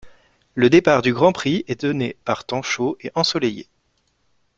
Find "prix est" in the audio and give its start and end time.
1.31-1.81